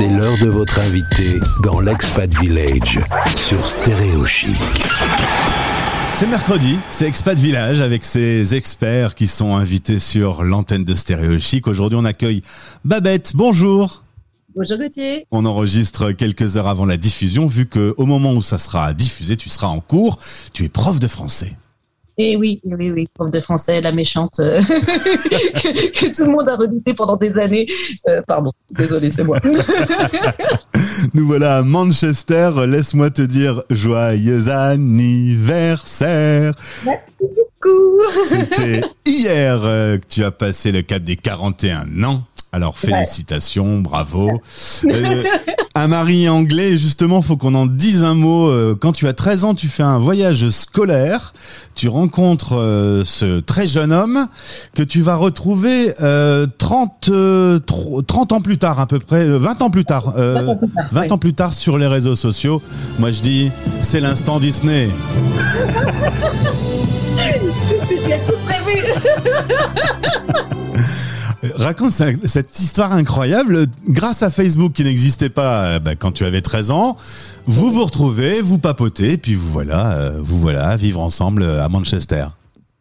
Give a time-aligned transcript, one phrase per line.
[0.00, 3.00] C'est l'heure de votre invité dans l'Expat Village
[3.36, 4.56] sur Stéréo Chic.
[6.14, 11.38] C'est mercredi, c'est Expat Village avec ses experts qui sont invités sur l'antenne de Stéréo
[11.38, 11.66] Chic.
[11.66, 12.40] Aujourd'hui, on accueille
[12.82, 13.32] Babette.
[13.34, 14.02] Bonjour.
[14.56, 15.26] Bonjour Gauthier.
[15.32, 19.36] On enregistre quelques heures avant la diffusion, vu que au moment où ça sera diffusé,
[19.36, 20.18] tu seras en cours.
[20.54, 21.54] Tu es prof de français.
[22.22, 26.56] Et oui, oui, oui, prof de français, la méchante euh, que, tout le monde a
[26.56, 27.66] redouté pendant des années.
[28.08, 29.38] Euh, pardon, désolé, c'est moi.
[31.14, 32.50] Nous voilà à Manchester.
[32.66, 35.32] Laisse-moi te dire joyeux anniversaire.
[36.84, 38.00] Merci beaucoup.
[38.28, 42.24] C'était hier euh, que tu as passé le cap des 41 ans.
[42.52, 44.30] Alors félicitations, bravo.
[44.84, 45.24] Euh,
[45.74, 48.48] un mari anglais, justement, faut qu'on en dise un mot.
[48.48, 51.32] Euh, quand tu as 13 ans, tu fais un voyage scolaire,
[51.74, 54.26] tu rencontres euh, ce très jeune homme
[54.74, 55.92] que tu vas retrouver
[56.58, 57.10] 30,
[58.06, 61.52] 30 ans plus tard à peu près, 20 ans plus tard, 20 ans plus tard
[61.52, 62.60] sur les réseaux sociaux.
[62.98, 64.88] Moi je dis, c'est l'instant Disney.
[71.60, 73.66] Raconte cette histoire incroyable.
[73.86, 76.96] Grâce à Facebook qui n'existait pas euh, bah, quand tu avais 13 ans,
[77.44, 81.68] vous vous retrouvez, vous papotez, puis vous voilà, euh, vous voilà vivre ensemble euh, à
[81.68, 82.24] Manchester.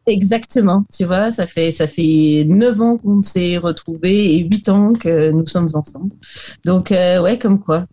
[0.07, 4.94] Exactement, tu vois, ça fait ça fait neuf ans qu'on s'est retrouvés et huit ans
[4.94, 6.11] que nous sommes ensemble.
[6.63, 7.85] Donc ouais, comme quoi.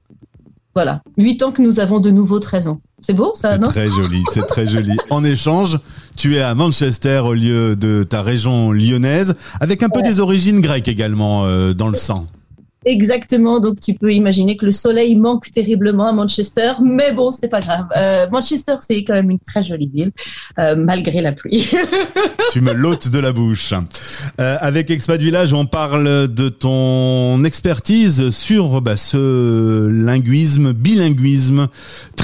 [0.72, 2.80] Voilà, huit ans que nous avons de nouveau 13 ans.
[3.00, 4.96] C'est beau ça, non C'est très joli, c'est très joli.
[5.10, 5.78] En échange,
[6.16, 10.60] tu es à Manchester au lieu de ta région lyonnaise, avec un peu des origines
[10.60, 12.26] grecques également euh, dans le sang.
[12.86, 17.48] Exactement, donc tu peux imaginer que le soleil manque terriblement à Manchester, mais bon, c'est
[17.48, 17.86] pas grave.
[17.96, 20.12] Euh, Manchester, c'est quand même une très jolie ville,
[20.60, 21.68] euh, malgré la pluie.
[22.52, 23.74] tu me l'ôtes de la bouche.
[24.40, 31.66] Euh, avec Expat Village, on parle de ton expertise sur bah, ce linguisme, bilinguisme,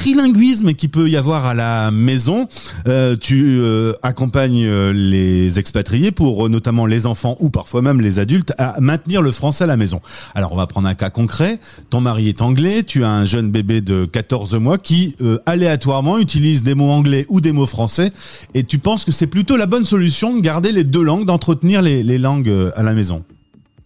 [0.03, 2.49] trilinguisme qui peut y avoir à la maison.
[2.89, 8.53] Euh, tu euh, accompagnes les expatriés pour notamment les enfants ou parfois même les adultes
[8.59, 10.01] à maintenir le français à la maison.
[10.35, 11.61] Alors on va prendre un cas concret.
[11.89, 16.19] Ton mari est anglais, tu as un jeune bébé de 14 mois qui euh, aléatoirement
[16.19, 18.11] utilise des mots anglais ou des mots français
[18.55, 21.81] et tu penses que c'est plutôt la bonne solution de garder les deux langues, d'entretenir
[21.81, 23.23] les, langues euh, à la maison?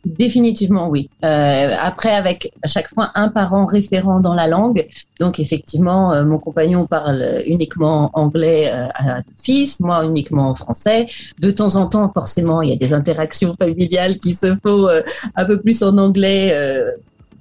[0.07, 1.11] Définitivement oui.
[1.25, 4.87] Euh, après, avec à chaque fois un parent référent dans la langue.
[5.21, 11.07] Donc effectivement, mon compagnon parle uniquement anglais à fils, moi uniquement français.
[11.41, 14.89] De temps en temps, forcément, il y a des interactions familiales qui se font
[15.35, 16.55] un peu plus en anglais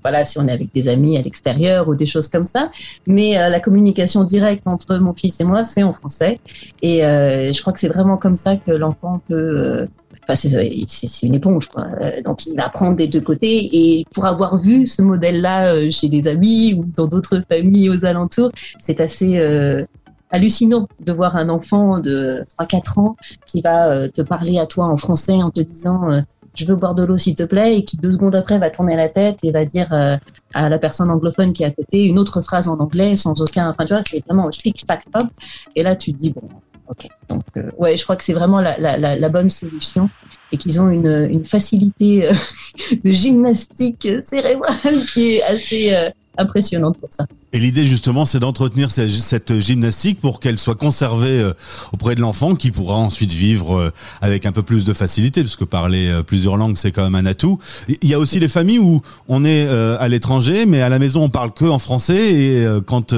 [0.05, 2.69] voilà, si on est avec des amis à l'extérieur ou des choses comme ça.
[3.07, 6.39] Mais euh, la communication directe entre mon fils et moi, c'est en français.
[6.83, 9.87] Et euh, je crois que c'est vraiment comme ça que l'enfant peut.
[10.29, 11.87] Euh, c'est une éponge, quoi.
[12.23, 13.69] Donc, il va apprendre des deux côtés.
[13.73, 18.51] Et pour avoir vu ce modèle-là chez des amis ou dans d'autres familles aux alentours,
[18.79, 19.39] c'est assez
[20.31, 23.15] hallucinant de voir un enfant de 3-4 ans
[23.45, 26.23] qui va te parler à toi en français en te disant
[26.55, 28.95] je veux boire de l'eau s'il te plaît, et qui deux secondes après va tourner
[28.95, 30.17] la tête et va dire euh,
[30.53, 33.69] à la personne anglophone qui est à côté une autre phrase en anglais sans aucun.
[33.69, 35.23] Enfin, tu vois, c'est vraiment flic tac pop.
[35.75, 36.47] Et là, tu te dis bon,
[36.87, 37.07] ok.
[37.29, 40.09] Donc, euh, ouais, je crois que c'est vraiment la, la, la, bonne solution
[40.51, 42.33] et qu'ils ont une, une facilité euh,
[43.03, 45.95] de gymnastique cérébrale qui est assez
[46.37, 47.25] impressionnante pour ça.
[47.53, 51.53] Et l'idée justement, c'est d'entretenir cette gymnastique pour qu'elle soit conservée euh,
[51.93, 53.91] auprès de l'enfant, qui pourra ensuite vivre euh,
[54.21, 57.15] avec un peu plus de facilité, parce que parler euh, plusieurs langues, c'est quand même
[57.15, 57.59] un atout.
[57.87, 61.23] Il y a aussi les familles où on est à l'étranger, mais à la maison,
[61.23, 63.13] on parle que en français, et quand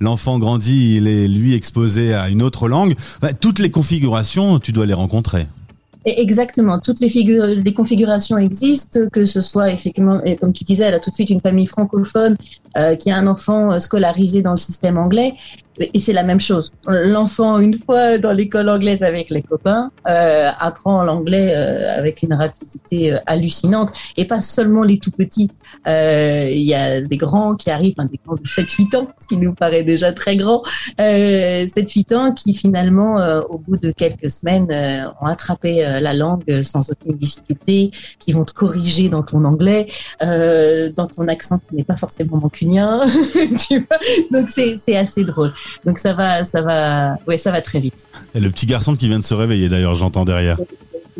[0.00, 2.94] l'enfant grandit, il est lui exposé à une autre langue.
[3.20, 5.46] Bah, toutes les configurations, tu dois les rencontrer.
[6.06, 6.78] Exactement.
[6.78, 10.94] Toutes les, figures, les configurations existent, que ce soit effectivement, et comme tu disais, elle
[10.94, 12.36] a tout de suite une famille francophone
[12.76, 15.34] euh, qui a un enfant scolarisé dans le système anglais.
[15.78, 16.70] Et c'est la même chose.
[16.86, 22.34] L'enfant, une fois dans l'école anglaise avec les copains, euh, apprend l'anglais euh, avec une
[22.34, 23.90] rapidité euh, hallucinante.
[24.16, 25.50] Et pas seulement les tout petits.
[25.86, 29.26] Euh, il y a des grands qui arrivent, enfin, des grands de 7-8 ans, ce
[29.28, 30.62] qui nous paraît déjà très grand,
[30.98, 33.14] 7-8 ans qui finalement,
[33.48, 34.66] au bout de quelques semaines,
[35.20, 39.86] ont attrapé la langue sans aucune difficulté, qui vont te corriger dans ton anglais,
[40.20, 43.00] dans ton accent qui n'est pas forcément mancunien.
[43.68, 43.98] tu vois
[44.32, 45.52] Donc c'est assez drôle.
[45.84, 48.06] Donc ça va, ça va, ouais, ça va très vite.
[48.34, 50.58] Et le petit garçon qui vient de se réveiller d'ailleurs, j'entends derrière.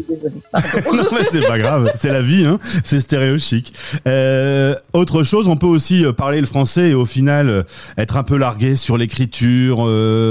[0.08, 0.42] Désolée.
[0.92, 2.58] non mais c'est pas grave, c'est la vie, hein.
[2.60, 3.72] c'est stéréo chic.
[4.06, 7.62] Euh, autre chose, on peut aussi euh, parler le français et au final euh,
[7.96, 9.76] être un peu largué sur l'écriture,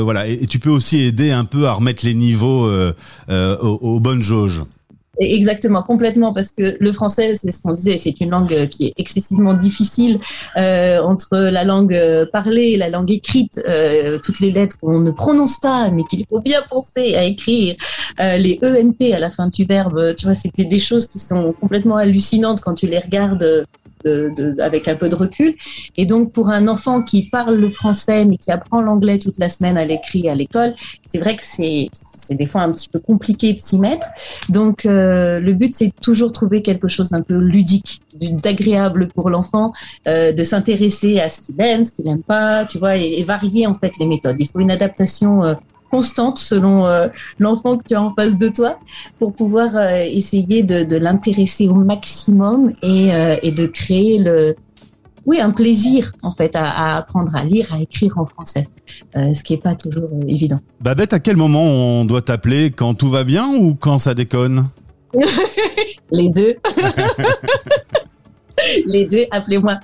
[0.04, 0.28] voilà.
[0.28, 4.64] Et, tu peux aussi aider un peu à remettre les niveaux aux, aux bonnes jauges.
[5.20, 8.94] Exactement, complètement, parce que le français, c'est ce qu'on disait, c'est une langue qui est
[8.98, 10.20] excessivement difficile
[10.58, 13.62] euh, entre la langue euh, parlée et la langue écrite.
[13.68, 17.76] Euh, toutes les lettres qu'on ne prononce pas, mais qu'il faut bien penser à écrire.
[18.20, 21.54] Euh, les ENT à la fin du verbe, tu vois, c'était des choses qui sont
[21.54, 23.66] complètement hallucinantes quand tu les regardes
[24.06, 25.56] de, avec un peu de recul.
[25.98, 29.50] Et donc, pour un enfant qui parle le français, mais qui apprend l'anglais toute la
[29.50, 30.74] semaine à l'écrit à l'école,
[31.06, 31.90] c'est vrai que c'est
[32.32, 34.08] des fois un petit peu compliqué de s'y mettre.
[34.50, 39.74] Donc, euh, le but, c'est toujours trouver quelque chose d'un peu ludique, d'agréable pour l'enfant,
[40.08, 43.66] euh, de s'intéresser à ce qu'il aime, ce qu'il n'aime pas, tu vois, et, varier
[43.66, 44.36] en fait les méthodes.
[44.40, 45.56] Il faut une adaptation euh,
[45.90, 47.08] constante selon euh,
[47.40, 48.80] l'enfant que tu as en face de toi
[49.20, 54.56] pour pouvoir euh, essayer de, l'intéresser au maximum et, euh, et, de créer le
[55.26, 58.68] oui un plaisir en fait à, apprendre à lire à écrire en français
[59.16, 60.60] ce qui est pas toujours évident.
[60.82, 64.68] Babette à quel moment on doit t'appeler quand tout va bien ou quand ça déconne?
[66.12, 66.56] Les deux.
[68.86, 69.80] Les deux, appelez-moi.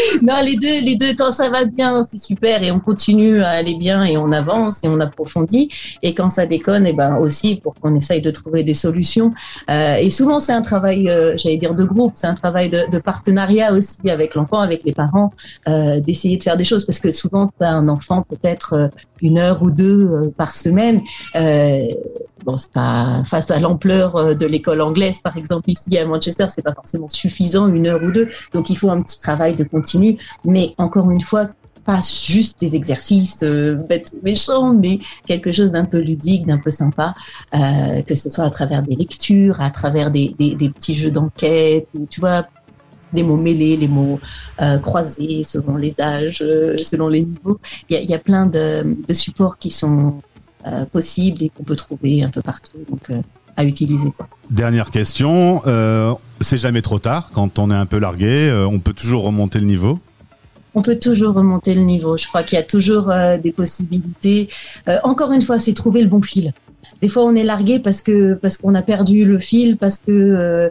[0.22, 3.50] non, les deux, les deux, quand ça va bien, c'est super et on continue à
[3.50, 5.68] aller bien et on avance et on approfondit.
[6.02, 9.30] Et quand ça déconne, et eh ben aussi pour qu'on essaye de trouver des solutions.
[9.70, 12.98] Euh, et souvent, c'est un travail, euh, j'allais dire de groupe, c'est un travail de,
[13.00, 15.32] partenariat aussi avec l'enfant, avec les parents,
[15.68, 18.88] euh, d'essayer de faire des choses parce que souvent, tu as un enfant peut-être euh,
[19.22, 21.00] une heure ou deux par semaine.
[22.44, 26.74] Bon, pas face à l'ampleur de l'école anglaise, par exemple ici à Manchester, c'est pas
[26.74, 28.28] forcément suffisant une heure ou deux.
[28.52, 30.16] Donc il faut un petit travail de continu.
[30.44, 31.48] Mais encore une fois,
[31.84, 36.70] pas juste des exercices euh, bêtes méchants, mais quelque chose d'un peu ludique, d'un peu
[36.70, 37.14] sympa,
[37.54, 42.20] euh, que ce soit à travers des lectures, à travers des, petits jeux d'enquête, tu
[42.20, 42.46] vois,
[43.12, 44.20] des mots mêlés, les mots
[44.62, 47.58] euh, croisés selon les âges, euh, selon les niveaux.
[47.88, 50.20] Il y a, plein de supports qui sont
[50.66, 52.78] euh, possibles et qu'on peut trouver un peu partout.
[52.88, 53.10] Donc,
[53.56, 54.10] à utiliser.
[54.50, 58.78] Dernière question, euh, c'est jamais trop tard quand on est un peu largué, euh, on
[58.78, 59.98] peut toujours remonter le niveau?
[60.74, 62.16] On peut toujours remonter le niveau.
[62.16, 64.48] Je crois qu'il y a toujours euh, des possibilités.
[65.02, 66.52] encore une fois, c'est trouver le bon fil.
[67.02, 70.70] Des fois, on est largué parce que parce qu'on a perdu le fil, parce que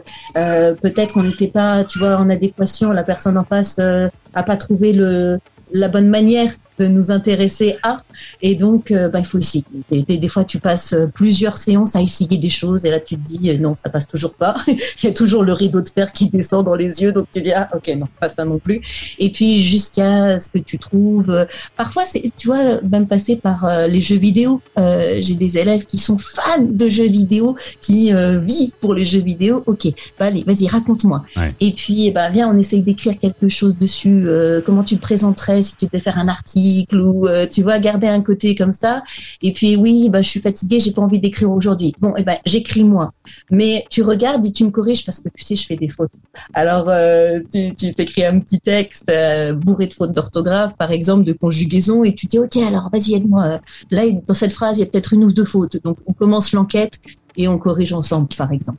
[0.80, 2.92] peut-être on n'était pas, tu vois, en adéquation.
[2.92, 5.38] La personne en face a pas trouvé le
[5.72, 6.50] la bonne manière
[6.80, 8.02] de nous intéresser à.
[8.42, 9.64] Et donc, euh, bah, il faut essayer.
[9.90, 13.20] des, fois, tu passes euh, plusieurs séances à essayer des choses et là, tu te
[13.20, 14.54] dis, euh, non, ça passe toujours pas.
[14.66, 17.12] il y a toujours le rideau de fer qui descend dans les yeux.
[17.12, 18.80] Donc, tu dis, ah, ok, non, pas ça non plus.
[19.18, 21.46] Et puis, jusqu'à ce que tu trouves.
[21.76, 24.62] Parfois, c'est, tu vois, même passer par les jeux vidéo.
[24.76, 29.62] j'ai des élèves qui sont fans de jeux vidéo, qui vivent pour les jeux vidéo.
[29.66, 29.86] Ok,
[30.18, 31.22] bah, allez, vas-y, raconte-moi.
[31.60, 34.26] Et puis, bah, viens, on essaye d'écrire quelque chose dessus.
[34.64, 38.06] comment tu le présenterais si tu devais faire un article ou euh, tu vois garder
[38.06, 39.02] un côté comme ça.
[39.42, 41.94] Et puis oui bah je suis fatiguée j'ai pas envie d'écrire aujourd'hui.
[42.00, 43.12] Bon et eh ben j'écris moi
[43.50, 46.12] mais tu regardes et tu me corriges parce que tu sais je fais des fautes.
[46.54, 51.24] Alors euh, tu tu t'écris un petit texte euh, bourré de fautes d'orthographe par exemple
[51.24, 53.60] de conjugaison et tu dis ok alors vas-y aide-moi.
[53.90, 55.82] Là dans cette phrase il y a peut-être une ou deux fautes.
[55.84, 56.98] Donc on commence l'enquête
[57.36, 58.78] et on corrige ensemble, par exemple.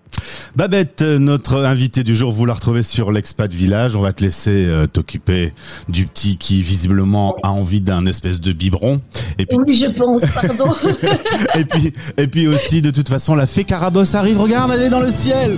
[0.56, 3.95] Babette, notre invitée du jour, vous la retrouvez sur l'expat village.
[3.95, 5.53] On va te laisser euh, t'occuper
[5.88, 9.01] du petit qui visiblement a envie d'un espèce de biberon.
[9.39, 9.57] Et puis...
[9.65, 10.74] Oui, je pense, pardon.
[11.56, 14.39] et puis, et puis aussi, de toute façon, la fée Carabosse arrive.
[14.39, 15.57] Regarde, elle est dans le ciel.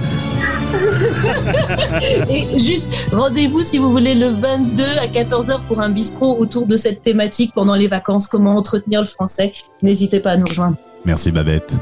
[2.29, 6.77] et juste, rendez-vous si vous voulez le 22 à 14h pour un bistrot autour de
[6.77, 9.53] cette thématique pendant les vacances, comment entretenir le français.
[9.81, 10.77] N'hésitez pas à nous rejoindre.
[11.05, 11.77] Merci Babette.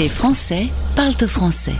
[0.00, 1.68] Les Français parlent français.